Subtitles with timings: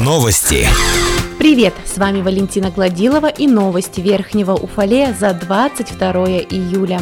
[0.00, 0.66] Новости.
[1.38, 6.12] Привет, с вами Валентина Гладилова и новости Верхнего Уфалея за 22
[6.48, 7.00] июля.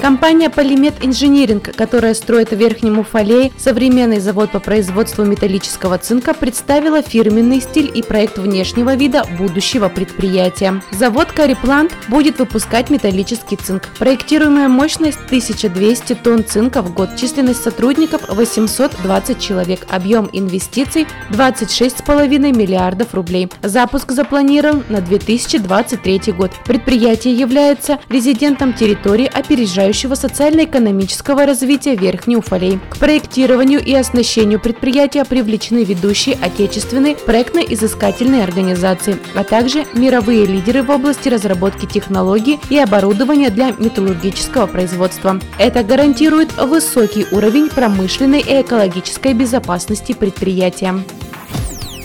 [0.00, 7.02] Компания Polymed Engineering, которая строит в Верхнем Уфалее современный завод по производству металлического цинка, представила
[7.02, 10.80] фирменный стиль и проект внешнего вида будущего предприятия.
[10.90, 13.88] Завод Кариплант будет выпускать металлический цинк.
[13.98, 23.12] Проектируемая мощность 1200 тонн цинка в год, численность сотрудников 820 человек, объем инвестиций 26,5 миллиардов
[23.12, 23.50] рублей.
[23.62, 26.52] Запуск запланирован на 2023 год.
[26.64, 32.78] Предприятие является резидентом территории, опережающей составляющего социально-экономического развития Верхней Уфалей.
[32.90, 40.90] К проектированию и оснащению предприятия привлечены ведущие отечественные проектно-изыскательные организации, а также мировые лидеры в
[40.90, 45.40] области разработки технологий и оборудования для металлургического производства.
[45.58, 50.94] Это гарантирует высокий уровень промышленной и экологической безопасности предприятия.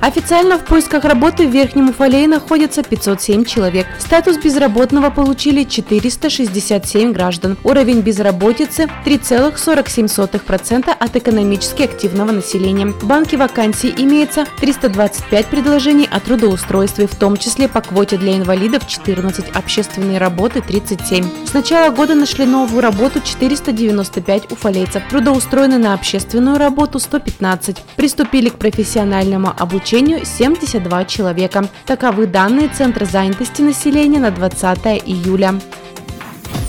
[0.00, 3.86] Официально в поисках работы в Верхнем Уфалее находится 507 человек.
[3.98, 7.56] Статус безработного получили 467 граждан.
[7.64, 12.86] Уровень безработицы 3,47% от экономически активного населения.
[12.86, 18.86] В банке вакансий имеется 325 предложений о трудоустройстве, в том числе по квоте для инвалидов
[18.86, 21.24] 14, общественные работы 37.
[21.44, 28.58] С начала года нашли новую работу 495 уфалейцев, трудоустроены на общественную работу 115, приступили к
[28.58, 31.66] профессиональному обучению обучению 72 человека.
[31.86, 35.54] Таковы данные Центра занятости населения на 20 июля.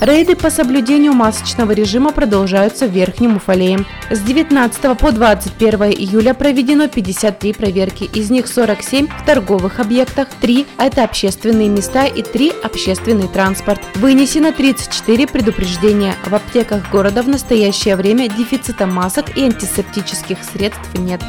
[0.00, 3.84] Рейды по соблюдению масочного режима продолжаются в Верхнем Уфалее.
[4.10, 10.66] С 19 по 21 июля проведено 53 проверки, из них 47 в торговых объектах, 3–
[10.78, 13.80] это общественные места и 3– общественный транспорт.
[13.96, 16.14] Вынесено 34 предупреждения.
[16.24, 21.20] В аптеках города в настоящее время дефицита масок и антисептических средств нет.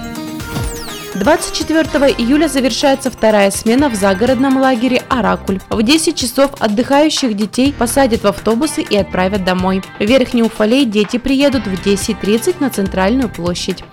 [1.14, 5.59] 24 июля завершается вторая смена в загородном лагере «Оракуль».
[5.70, 9.83] В 10 часов отдыхающих детей посадят в автобусы и отправят домой.
[10.00, 13.83] В Верхний Уфалей дети приедут в 10.30 на центральную площадь.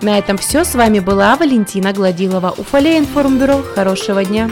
[0.00, 0.64] На этом все.
[0.64, 2.54] С вами была Валентина Гладилова.
[2.56, 3.62] Уфалей информбюро.
[3.74, 4.48] Хорошего дня.